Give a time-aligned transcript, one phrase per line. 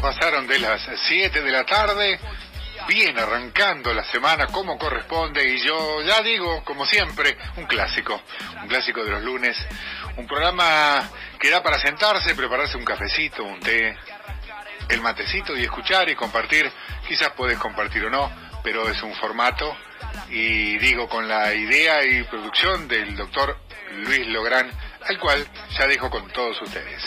[0.00, 2.18] pasaron de las 7 de la tarde,
[2.88, 8.20] bien arrancando la semana como corresponde y yo ya digo, como siempre, un clásico,
[8.62, 9.56] un clásico de los lunes,
[10.16, 11.08] un programa
[11.38, 13.96] que da para sentarse, prepararse un cafecito, un té,
[14.88, 16.70] el matecito y escuchar y compartir,
[17.06, 18.30] quizás puedes compartir o no,
[18.62, 19.76] pero es un formato
[20.30, 23.58] y digo con la idea y producción del doctor
[23.92, 24.70] Luis Lográn,
[25.06, 25.46] al cual
[25.78, 27.02] ya dejo con todos ustedes.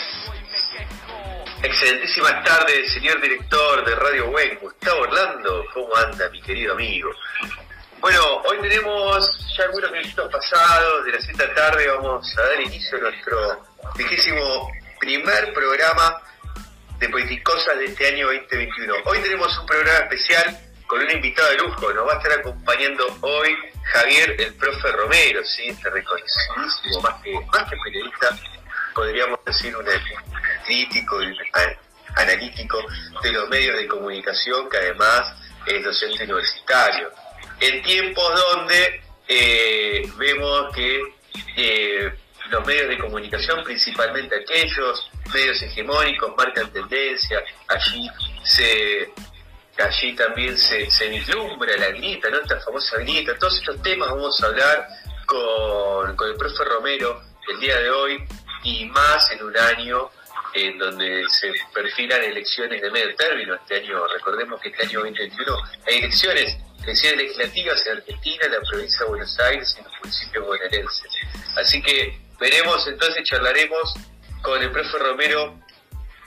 [1.64, 5.64] Excelentísimas tardes, señor director de Radio Web, Gustavo Orlando.
[5.72, 7.10] ¿Cómo anda, mi querido amigo?
[8.00, 11.88] Bueno, hoy tenemos ya algunos minutos pasados de la cita tarde.
[11.88, 13.62] Vamos a dar inicio a nuestro
[13.96, 16.20] vigésimo primer programa
[16.98, 18.94] de Politicosas de este año 2021.
[19.06, 21.94] Hoy tenemos un programa especial con un invitado de lujo.
[21.94, 25.68] Nos va a estar acompañando hoy Javier, el profe Romero, ¿sí?
[25.68, 28.38] este reconocidísimo, más que, más que periodista,
[28.94, 29.86] podríamos decir un
[30.64, 31.36] crítico y
[32.16, 32.78] analítico
[33.22, 35.34] de los medios de comunicación, que además
[35.66, 37.10] es docente universitario.
[37.60, 41.02] En tiempos donde eh, vemos que
[41.56, 42.12] eh,
[42.50, 48.08] los medios de comunicación, principalmente aquellos medios hegemónicos, marcan tendencia, allí
[50.14, 52.38] también se, se vislumbra la grita, ¿no?
[52.38, 54.86] esta famosa grita, todos estos temas vamos a hablar
[55.26, 58.24] con, con el profe Romero el día de hoy
[58.62, 60.10] y más en un año
[60.54, 63.54] en donde se perfilan elecciones de medio término.
[63.54, 68.60] Este año, recordemos que este año 2021 hay elecciones, elecciones legislativas en Argentina, en la
[68.60, 71.12] provincia de Buenos Aires y en los municipios bonaerenses.
[71.56, 73.94] Así que veremos, entonces charlaremos
[74.42, 75.58] con el profe Romero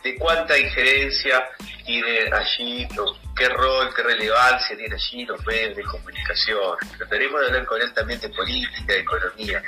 [0.04, 1.48] de cuánta injerencia
[1.86, 2.88] tiene allí,
[3.36, 6.76] qué rol, qué relevancia tiene allí los medios de comunicación.
[6.98, 9.64] Trataremos de hablar con él también de política, de economía.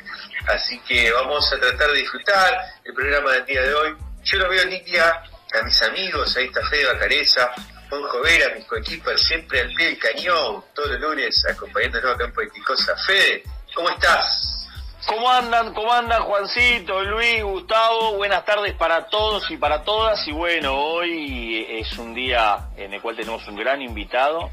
[0.47, 4.08] Así que vamos a tratar de disfrutar el programa del día de hoy.
[4.23, 5.23] Yo lo veo día
[5.59, 7.51] a mis amigos, ahí está Fede Bacareza,
[7.89, 12.33] Juanjo Vera, mis coequipas, siempre al pie del cañón, todos los lunes acompañándonos acá en
[12.33, 12.95] Politicosa.
[13.07, 14.67] Fede, ¿cómo estás?
[15.07, 15.73] ¿Cómo andan?
[15.73, 18.17] ¿Cómo andan Juancito, Luis, Gustavo?
[18.17, 20.27] Buenas tardes para todos y para todas.
[20.27, 24.49] Y bueno, hoy es un día en el cual tenemos un gran invitado,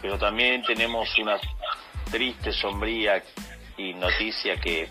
[0.00, 1.38] pero también tenemos una
[2.10, 3.22] triste, sombría
[3.76, 4.88] y noticia que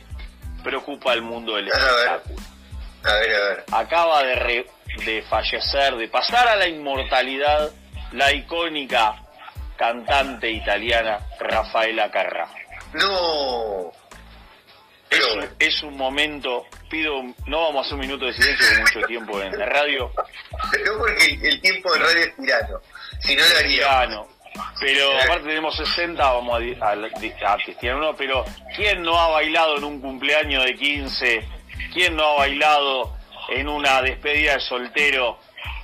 [0.63, 2.60] preocupa al mundo del espectáculo.
[3.03, 3.63] A ver, a ver.
[3.71, 4.65] Acaba de,
[5.05, 7.71] de fallecer, de pasar a la inmortalidad,
[8.11, 9.15] la icónica
[9.77, 12.47] cantante italiana Rafaela Carrà.
[12.93, 13.91] No.
[15.59, 19.41] Es, un momento, pido, no vamos a hacer un minuto de silencio de mucho tiempo
[19.41, 20.11] en la radio.
[20.85, 22.81] No porque el tiempo de radio es tirano,
[23.19, 24.25] si no lo haría.
[24.79, 28.45] Pero aparte tenemos 60, vamos a, a, a, uno, pero
[28.75, 31.47] ¿quién no ha bailado en un cumpleaños de 15?
[31.91, 33.17] ¿Quién no ha bailado
[33.49, 35.39] en una despedida de soltero?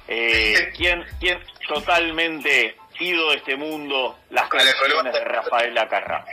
[0.07, 6.25] Eh, ¿quién, ¿Quién totalmente ido de este mundo las canciones de Rafael Acarra?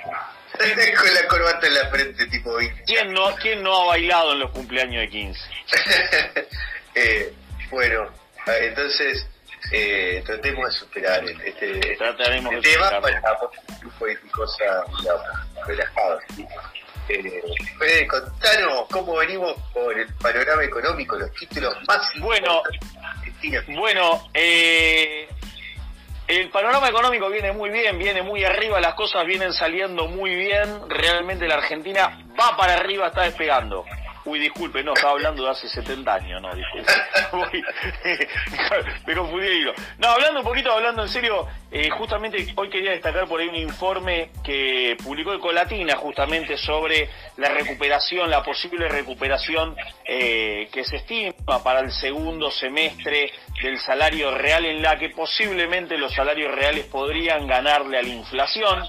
[0.55, 4.51] Con la corbata en la frente, tipo ¿Quién no, ¿Quién no ha bailado en los
[4.53, 5.41] cumpleaños de 15?
[6.95, 7.35] eh,
[7.71, 8.09] bueno,
[8.47, 9.27] entonces
[9.73, 13.01] eh, tratemos de superar este, este de tema superar.
[13.01, 13.39] para
[13.99, 14.85] fue cosa
[15.67, 16.21] relajada.
[17.09, 17.43] Eh,
[17.79, 22.63] Fede, contanos cómo venimos por el panorama económico, los títulos más bueno,
[23.69, 25.29] bueno, eh,
[26.27, 30.89] el panorama económico viene muy bien, viene muy arriba, las cosas vienen saliendo muy bien.
[30.89, 33.85] Realmente la Argentina va para arriba, está despegando.
[34.27, 36.93] Uy, disculpe, no, estaba hablando de hace 70 años, no, disculpe.
[39.07, 39.65] me confundí.
[39.99, 43.57] No, hablando un poquito, hablando en serio, eh, justamente hoy quería destacar por ahí un
[43.57, 51.63] informe que publicó Ecolatina justamente sobre la recuperación, la posible recuperación eh, que se estima
[51.63, 53.31] para el segundo semestre
[53.63, 58.85] del salario real, en la que posiblemente los salarios reales podrían ganarle a la inflación.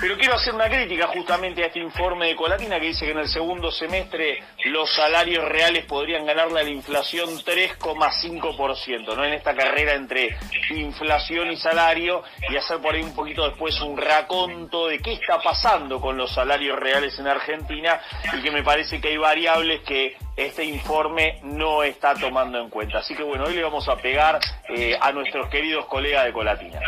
[0.00, 3.18] Pero quiero hacer una crítica justamente a este informe de Colatina que dice que en
[3.18, 9.24] el segundo semestre los salarios reales podrían ganarle a la inflación 3,5%, ¿no?
[9.24, 10.36] En esta carrera entre
[10.70, 15.40] inflación y salario y hacer por ahí un poquito después un raconto de qué está
[15.40, 18.00] pasando con los salarios reales en Argentina
[18.32, 22.98] y que me parece que hay variables que este informe no está tomando en cuenta.
[22.98, 24.38] Así que bueno, hoy le vamos a pegar
[24.68, 26.80] eh, a nuestros queridos colegas de Colatina.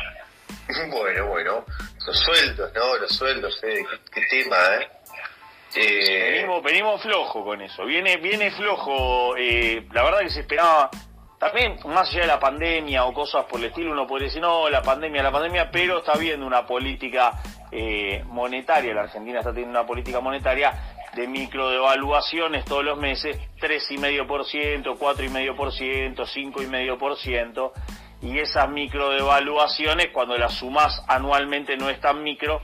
[0.90, 1.64] Bueno, bueno,
[2.06, 2.96] los sueldos, ¿no?
[2.96, 3.84] Los sueldos, ¿eh?
[4.12, 4.88] ¿Qué, tema, ¿eh?
[5.74, 6.30] eh...
[6.32, 10.90] Venimos, venimos flojo con eso, viene, viene flojo, eh, la verdad que se esperaba,
[11.38, 14.68] también más allá de la pandemia o cosas por el estilo, uno podría decir, no,
[14.68, 19.78] la pandemia, la pandemia, pero está viendo una política eh, monetaria, la Argentina está teniendo
[19.78, 27.72] una política monetaria de microdevaluaciones todos los meses, 3,5%, 4,5%, 5,5%,
[28.22, 32.60] y esas micro devaluaciones cuando las sumas anualmente no es tan micro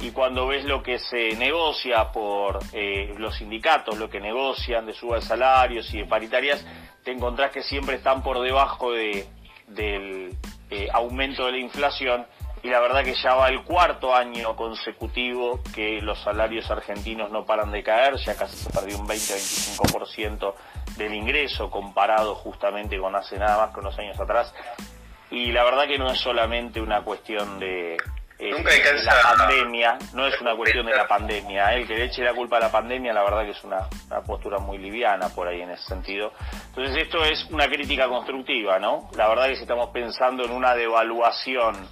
[0.00, 4.94] y cuando ves lo que se negocia por eh, los sindicatos, lo que negocian de
[4.94, 6.64] suba de salarios y de paritarias,
[7.04, 9.26] te encontrás que siempre están por debajo de,
[9.66, 10.34] del
[10.70, 12.26] eh, aumento de la inflación
[12.62, 17.44] y la verdad que ya va el cuarto año consecutivo que los salarios argentinos no
[17.44, 20.54] paran de caer, ya casi se perdió un 20-25%
[20.96, 24.54] del ingreso comparado justamente con hace nada más que unos años atrás.
[25.30, 27.96] Y la verdad que no es solamente una cuestión de,
[28.40, 28.52] eh,
[29.04, 31.74] la pandemia, no es una cuestión de la pandemia.
[31.74, 34.22] El que le eche la culpa a la pandemia, la verdad que es una, una,
[34.22, 36.32] postura muy liviana por ahí en ese sentido.
[36.68, 39.10] Entonces esto es una crítica constructiva, ¿no?
[39.14, 41.86] La verdad que si estamos pensando en una devaluación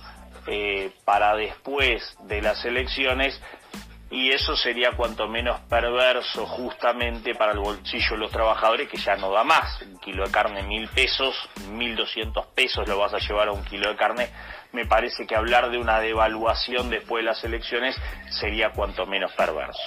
[0.46, 3.38] eh, para después de las elecciones
[4.10, 9.16] y eso sería cuanto menos perverso justamente para el bolsillo de los trabajadores que ya
[9.16, 9.82] no da más.
[9.82, 11.34] Un kilo de carne mil pesos,
[11.70, 14.30] mil doscientos pesos lo vas a llevar a un kilo de carne.
[14.72, 17.96] Me parece que hablar de una devaluación después de las elecciones
[18.30, 19.82] sería cuanto menos perverso.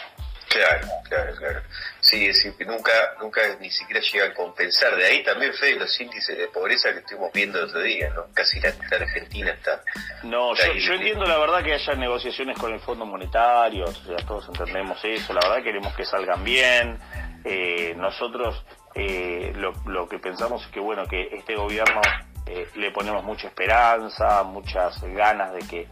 [0.51, 1.61] Claro, claro, claro.
[2.01, 4.93] Sí, sí, nunca, nunca ni siquiera llega a compensar.
[4.97, 8.25] De ahí también, Fede, los índices de pobreza que estuvimos viendo el otro día, ¿no?
[8.33, 9.81] Casi la, Argentina está...
[10.23, 14.49] No, yo, entiendo la verdad que haya negociaciones con el Fondo Monetario, o sea, todos
[14.49, 16.99] entendemos eso, la verdad queremos que salgan bien.
[17.45, 18.61] Eh, nosotros
[18.93, 22.01] eh, lo, lo que pensamos es que, bueno, que este gobierno
[22.45, 25.87] eh, le ponemos mucha esperanza, muchas ganas de que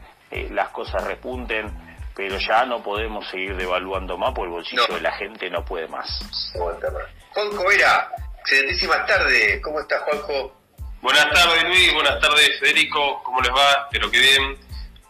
[0.51, 1.88] las cosas repunten
[2.19, 5.87] pero ya no podemos seguir devaluando más porque el bolsillo de la gente no puede
[5.87, 6.19] más.
[6.53, 8.11] Juanjo Vera,
[8.41, 10.53] excelentísimas tardes, ¿cómo estás Juanjo?
[11.01, 13.85] Buenas tardes Luis, buenas tardes Federico, ¿cómo les va?
[13.85, 14.57] Espero que bien.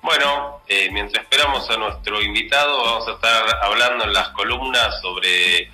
[0.04, 5.68] Bueno, eh, mientras esperamos a nuestro invitado, vamos a estar hablando en las columnas sobre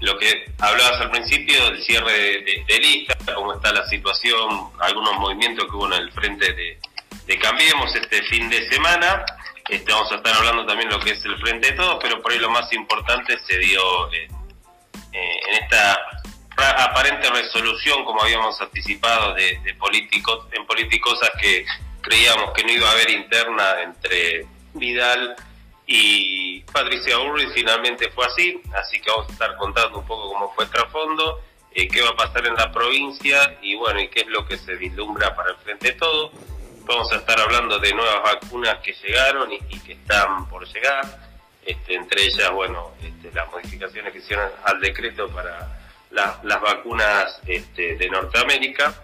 [0.00, 5.14] lo que hablabas al principio del cierre de, de, lista, cómo está la situación, algunos
[5.14, 6.78] movimientos que hubo en el frente de,
[7.24, 9.24] de Cambiemos este fin de semana
[9.68, 12.32] este, vamos a estar hablando también lo que es el Frente de Todos, pero por
[12.32, 14.28] ahí lo más importante se dio eh,
[15.12, 15.98] eh, en esta
[16.56, 21.64] aparente resolución, como habíamos anticipado, de, políticos, en Politicosas que
[22.00, 25.36] creíamos que no iba a haber interna entre Vidal
[25.86, 30.52] y Patricia Burri, finalmente fue así, así que vamos a estar contando un poco cómo
[30.54, 31.40] fue el trasfondo,
[31.72, 34.58] eh, qué va a pasar en la provincia y bueno, y qué es lo que
[34.58, 36.32] se vislumbra para el Frente de Todos
[36.84, 41.04] vamos a estar hablando de nuevas vacunas que llegaron y, que están por llegar,
[41.64, 45.80] este, entre ellas, bueno, este, las modificaciones que hicieron al decreto para
[46.10, 48.94] las vacunas este, de Norteamérica.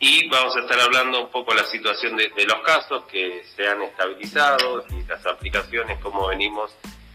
[0.00, 3.66] Y vamos a estar hablando un poco de la situación de, los casos que se
[3.66, 6.72] han estabilizado y las aplicaciones, cómo venimos,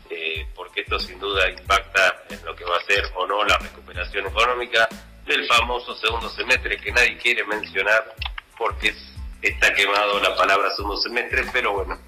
[0.09, 3.57] eh, porque esto sin duda impacta en lo que va a ser o no la
[3.57, 4.89] recuperación económica
[5.25, 8.13] del famoso segundo semestre que nadie quiere mencionar
[8.57, 9.12] porque es
[9.49, 11.99] está quemado la palabra segundo semestre, pero bueno.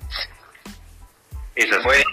[1.55, 2.03] Eso fue.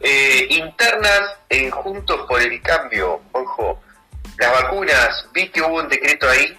[0.00, 3.80] Eh, internas en Juntos por el Cambio, ojo,
[4.38, 6.58] las vacunas, vi que hubo un decreto ahí,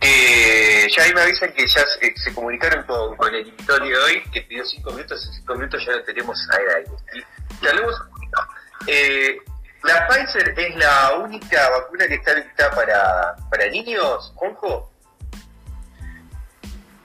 [0.00, 1.82] que ya ahí me avisan que ya
[2.16, 5.92] se, comunicaron con, el editorio de hoy, que pidió cinco minutos, en cinco minutos ya
[5.92, 6.84] lo tenemos ahí.
[7.62, 8.30] Y, hablemos un.
[8.86, 9.38] Eh,
[9.84, 14.93] ¿La Pfizer es la única vacuna que está habilitada para, para niños, ojo?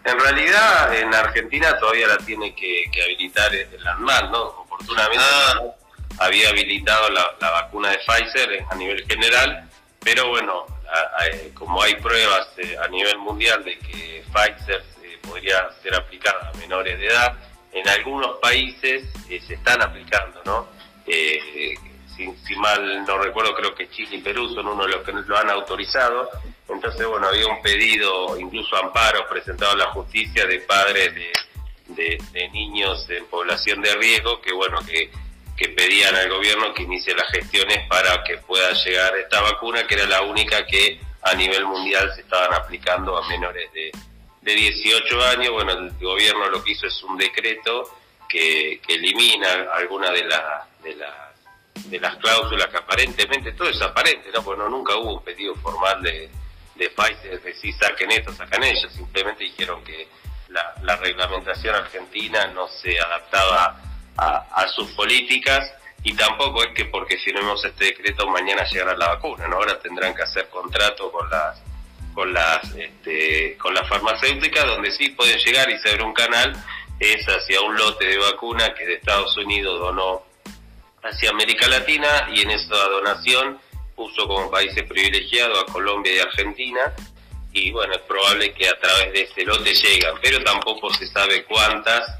[0.10, 4.42] En realidad, en Argentina todavía la tiene que, habilitar el ANMAT, ¿no?
[4.42, 5.62] Oportunamente ah.
[6.18, 9.70] había habilitado la, vacuna de Pfizer a nivel general,
[10.04, 10.66] pero bueno,
[11.54, 16.58] como hay pruebas eh, a nivel mundial de que Pfizer eh, podría ser aplicada a
[16.58, 17.38] menores de edad,
[17.72, 20.68] en algunos países eh, se están aplicando, ¿no?
[22.46, 25.38] Si, mal no recuerdo, creo que Chile y Perú son uno de los que lo
[25.38, 26.30] han autorizado.
[26.68, 31.14] Entonces, bueno, había un pedido, incluso amparo presentado a la justicia de padres
[31.88, 35.10] de, niños en población de riesgo que, bueno, que,
[35.76, 40.06] pedían al gobierno que inicie las gestiones para que pueda llegar esta vacuna, que era
[40.06, 43.92] la única que a nivel mundial se estaban aplicando a menores de,
[44.42, 45.52] de 18 años.
[45.52, 47.92] Bueno, el gobierno lo que hizo es un decreto
[48.30, 51.29] que, elimina alguna de las de las
[51.86, 54.44] de las cláusulas que aparentemente, todo es aparente, ¿no?
[54.44, 56.30] Porque nunca hubo un pedido formal de,
[56.76, 60.08] de Pfizer de si saquen esto, sacan ellos, simplemente dijeron que
[60.50, 63.82] la, la reglamentación argentina no se adaptaba
[64.18, 65.72] a, sus políticas
[66.04, 69.58] y tampoco es que porque firmemos este decreto mañana llegará la vacuna, ¿no?
[69.58, 71.62] Ahora tendrán que hacer contrato con las
[72.14, 76.54] con las este, con las farmacéuticas donde sí pueden llegar y se abre un canal
[77.00, 80.24] es hacia un lote de vacuna que de Estados Unidos donó
[81.04, 83.60] hacia América Latina y en esa donación
[83.96, 86.94] puso como países privilegiados a Colombia y Argentina
[87.52, 91.44] y bueno, es probable que a través de este lote llegan, pero tampoco se sabe
[91.46, 92.16] cuántas,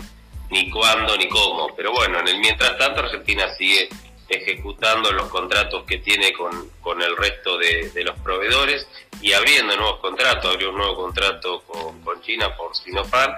[0.50, 1.76] ni cuándo, ni cómo.
[1.76, 3.90] Pero bueno, en el mientras tanto Argentina sigue
[4.28, 8.88] ejecutando los contratos que tiene con, con el resto de, los proveedores
[9.22, 10.52] y abriendo nuevos contratos.
[10.52, 13.34] Abrió un nuevo contrato con, con China por Sinopharm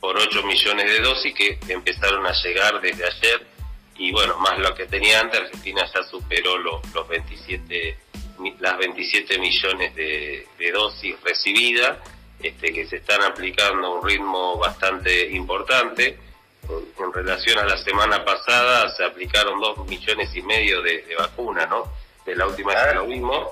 [0.00, 3.46] por 8 millones de dosis que empezaron a llegar desde ayer
[3.98, 7.98] y bueno, más lo que tenía antes, Argentina ya superó los, los 27,
[8.60, 11.98] las 27 millones de, dosis recibidas,
[12.42, 16.18] este, que se están aplicando a un ritmo bastante importante.
[16.68, 21.90] En, relación a la semana pasada se aplicaron 2 millones y medio de, vacunas, ¿no?
[22.26, 23.48] De la última vez que lo vimos.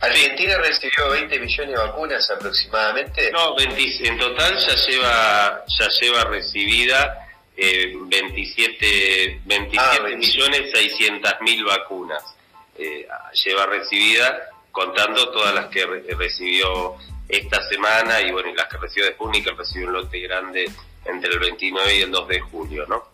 [0.00, 3.30] ¿Argentina recibió 20 millones de vacunas aproximadamente?
[3.30, 7.25] No, en total ya lleva, ya lleva recibida
[7.56, 12.22] eh, 27, 27 ah, millones 600 mil vacunas
[12.78, 13.06] eh,
[13.44, 16.96] lleva recibida, contando todas las que recibió
[17.28, 20.20] esta semana y bueno, y las que recibió de junio y que recibió un lote
[20.20, 20.70] grande
[21.04, 23.04] entre el 29 y el 2 de julio, ¿no?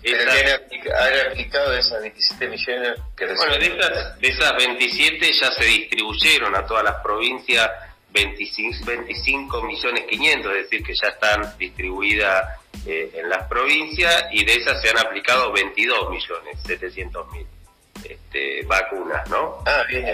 [0.00, 5.64] Pero han aplicado esas 27 millones que Bueno, de esas, de esas 27 ya se
[5.64, 7.68] distribuyeron a todas las provincias
[8.10, 14.44] 25, 25 millones 500, es decir, que ya están distribuidas eh, en las provincias y
[14.44, 17.46] de esas se han aplicado 22 millones 700 mil
[18.04, 19.62] este, vacunas, ¿no?
[19.66, 20.06] Ah, bien,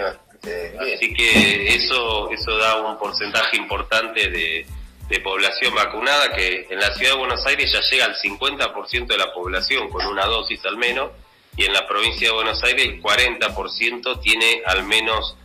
[0.79, 4.67] Así que eso, eso da un porcentaje importante de,
[5.09, 9.17] de población vacunada que en la ciudad de Buenos Aires ya llega al 50% de
[9.17, 11.11] la población con una dosis al menos
[11.57, 15.35] y en la provincia de Buenos Aires el 40% tiene al menos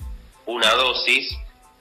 [0.47, 1.35] una dosis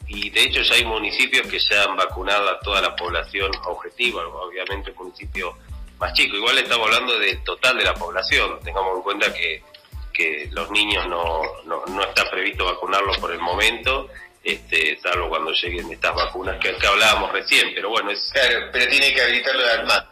[0.10, 4.26] y de hecho ya hay municipios que ya han vacunado a toda la población objetiva,
[4.28, 5.56] obviamente municipio
[6.00, 6.36] más chico.
[6.36, 9.64] Igual estamos hablando del total de la población, tengamos en cuenta que,
[10.12, 14.10] que los niños no, no, no está previsto vacunarlos por el momento,
[14.44, 18.32] este, salvo cuando lleguen estas vacunas que, que hablábamos recién, pero bueno, es...
[18.34, 20.06] Claro, pero tiene que habilitarlo de más.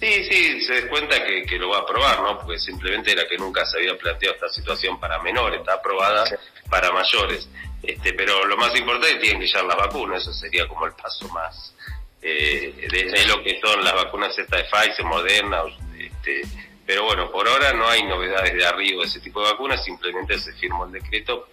[0.00, 2.38] Sí, sí, se da cuenta que, que, lo va a aprobar, ¿no?
[2.38, 6.24] Porque simplemente era que nunca se había planteado esta situación para menores, está aprobada
[6.70, 7.48] para mayores.
[7.86, 10.86] Este, pero lo más importante es que tienen que llegar las vacunas, eso sería como
[10.86, 11.72] el paso más
[12.20, 15.62] eh, de, lo que son las vacunas estas de Pfizer, Moderna,
[15.96, 16.42] este,
[16.84, 20.36] pero bueno, por ahora no hay novedades de arriba de ese tipo de vacunas, simplemente
[20.40, 21.48] se firmó el decreto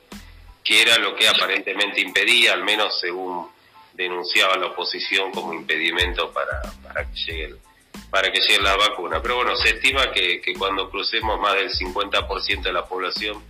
[0.64, 3.48] que era lo que aparentemente impedía, al menos según
[3.94, 7.58] denunciaba la oposición como impedimento para, para que lleguen
[8.10, 9.22] para que lleguen las vacunas.
[9.22, 13.44] Pero bueno, se estima que cuando crucemos más del 50% de la población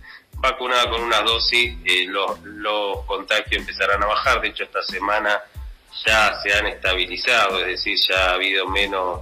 [0.44, 4.40] vacunada con una dosis, eh, los, los contagios empezarán a bajar.
[4.42, 5.40] De hecho, esta semana
[6.04, 9.20] ya se han estabilizado, es decir, ya ha habido menos,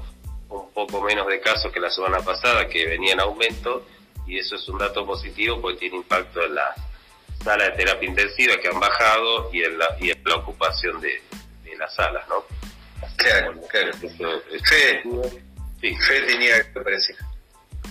[0.49, 3.87] un poco menos de casos que la semana pasada, que venían en aumento,
[4.27, 6.77] y eso es un dato positivo porque tiene impacto en las
[7.43, 11.23] salas de terapia intensiva que han bajado y en la, y en la ocupación de,
[11.65, 12.45] de las salas, ¿no?
[13.17, 13.93] claro, claro.
[13.95, 15.03] Fe,
[15.81, 15.97] sí.
[15.97, 17.17] Fe tenía que parecer.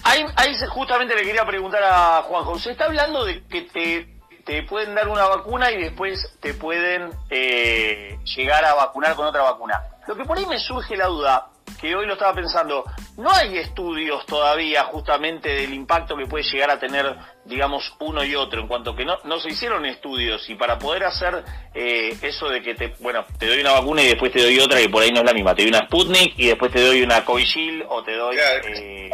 [0.03, 4.07] Ahí, ahí justamente le quería preguntar a Juan José, está hablando de que te,
[4.43, 9.43] te pueden dar una vacuna y después te pueden eh, llegar a vacunar con otra
[9.43, 9.79] vacuna.
[10.07, 11.47] Lo que por ahí me surge la duda,
[11.79, 12.83] que hoy lo estaba pensando,
[13.17, 17.15] no hay estudios todavía justamente del impacto que puede llegar a tener,
[17.45, 21.03] digamos, uno y otro, en cuanto que no, no se hicieron estudios y para poder
[21.03, 21.43] hacer
[21.75, 24.79] eh, eso de que te, bueno, te doy una vacuna y después te doy otra
[24.79, 27.03] que por ahí no es la misma, te doy una Sputnik y después te doy
[27.03, 28.37] una Covishield o te doy...
[28.37, 29.09] Eh,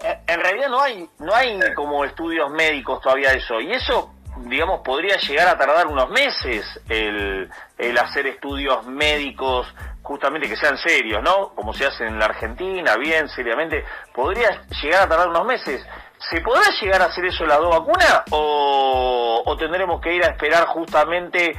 [0.00, 3.60] en realidad no hay no hay como estudios médicos todavía de eso.
[3.60, 9.66] Y eso digamos podría llegar a tardar unos meses el, el hacer estudios médicos
[10.02, 13.84] justamente que sean serios no como se hace en la Argentina bien seriamente.
[14.14, 15.84] Podría llegar a tardar unos meses
[16.30, 20.28] se podrá llegar a hacer eso las dos vacunas o, o tendremos que ir a
[20.28, 21.56] esperar justamente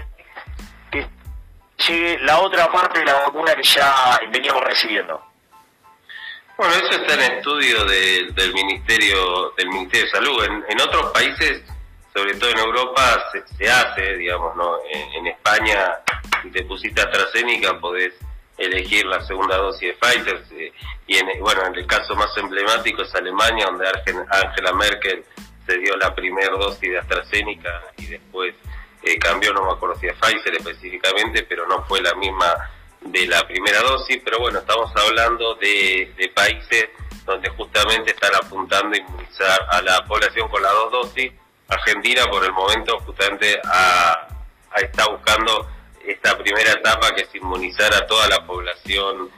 [0.91, 1.07] que
[1.87, 5.28] llegue la otra parte de la vacuna que ya veníamos recibiendo
[6.59, 10.43] bueno, eso está en estudio del Ministerio del Ministerio de Salud.
[10.67, 11.63] En, otros países,
[12.13, 14.75] sobre todo en Europa, se, hace, digamos, ¿no?
[14.91, 15.99] En, España,
[16.43, 18.13] si te pusiste AstraZeneca, podés
[18.57, 20.43] elegir la segunda dosis de Pfizer.
[21.07, 23.87] Y en, bueno, en el caso más emblemático es Alemania, donde
[24.29, 25.23] Angela Merkel
[25.65, 28.53] se dio la primera dosis de AstraZeneca y después
[29.03, 32.53] eh, cambió, no me acuerdo si de Pfizer específicamente, pero no fue la misma
[33.01, 36.89] de la primera dosis, pero bueno, estamos hablando de, países
[37.25, 41.31] donde justamente están apuntando a inmunizar a la población con las dos dosis.
[41.67, 44.27] Argentina por el momento justamente a,
[44.77, 45.69] está buscando
[46.05, 49.29] esta primera etapa que es inmunizar a toda la población,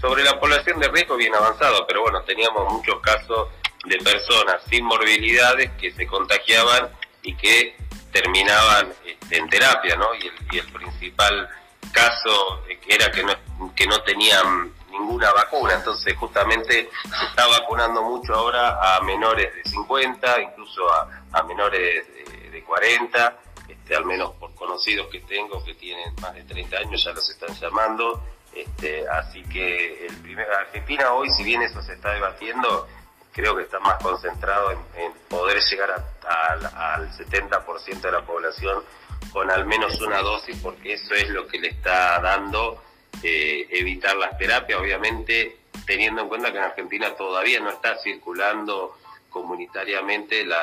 [0.00, 3.48] sobre la población de riesgo bien avanzado, pero bueno, teníamos muchos casos
[3.84, 6.90] de personas sin morbilidades que se contagiaban
[7.22, 7.76] y que
[8.10, 10.12] terminaban este, en terapia, ¿no?
[10.16, 11.48] Y el, y el principal
[11.92, 18.34] caso era que no, que no tenían ninguna vacuna, entonces justamente se está vacunando mucho
[18.34, 24.54] ahora a menores de 50, incluso a, menores de, de 40, este, al menos por
[24.54, 28.22] conocidos que tengo que tienen más de 30 años ya los están llamando,
[28.54, 32.86] este, así que el primer, Argentina hoy, si bien eso se está debatiendo,
[33.32, 38.84] creo que está más concentrado en, poder llegar al 70% de la población
[39.32, 42.82] con al menos una dosis, porque eso es lo que le está dando
[43.22, 48.96] eh, evitar las terapias, obviamente teniendo en cuenta que en Argentina todavía no está circulando
[49.30, 50.60] comunitariamente la,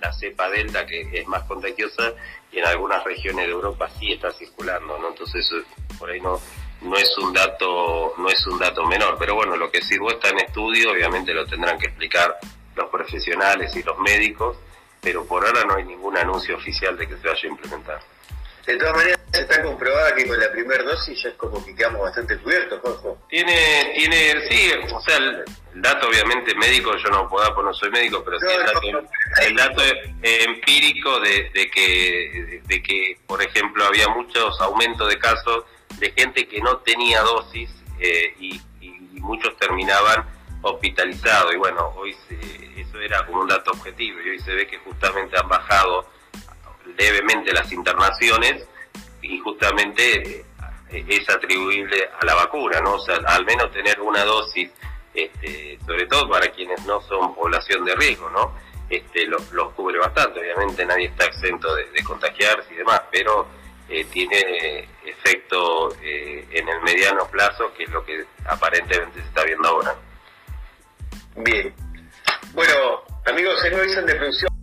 [0.00, 2.12] la, cepa delta que es más contagiosa
[2.52, 5.08] y en algunas regiones de Europa sí está circulando, ¿no?
[5.08, 5.50] Entonces
[5.98, 6.40] por ahí no
[6.82, 10.28] no es un dato no es un dato menor, pero bueno, lo que sirvo está
[10.28, 12.38] en estudio, obviamente lo tendrán que explicar
[12.76, 14.56] los profesionales y los médicos,
[15.04, 18.00] pero por ahora no hay ningún anuncio oficial de que se vaya a implementar.
[18.66, 22.00] De todas maneras, está comprobada que con la primera dosis ya es como que quedamos
[22.00, 23.20] bastante cubiertos, Jorge.
[23.28, 25.44] Tiene, tiene, sí, o sea, el,
[25.74, 28.46] dato obviamente médico, yo no puedo porque no soy médico, pero sí
[29.42, 29.82] el dato,
[30.22, 35.64] empírico de, de, que, de que, por ejemplo, había muchos aumentos de casos
[35.98, 37.70] de gente que no tenía dosis
[38.00, 38.60] eh, y,
[39.20, 40.26] muchos terminaban
[40.64, 41.54] hospitalizados.
[41.54, 42.16] Y bueno, hoy
[42.76, 46.06] eso era como un dato objetivo y hoy se ve que justamente han bajado
[46.98, 48.66] levemente las internaciones
[49.22, 50.44] y justamente
[50.90, 52.94] eh, es atribuible a la vacuna, ¿no?
[52.94, 54.70] O sea, al menos tener una dosis,
[55.14, 58.52] este, sobre todo para quienes no son población de riesgo, ¿no?
[58.90, 59.42] Este, los,
[59.74, 63.48] cubre bastante, obviamente nadie está exento de, de contagiarse y demás, pero
[63.88, 69.44] eh, tiene efecto eh, en el mediano plazo, que es lo que aparentemente se está
[69.44, 69.94] viendo ahora.
[71.36, 71.74] Bien.
[72.54, 72.74] Bueno,
[73.26, 74.53] amigos, se nos dicen de producción.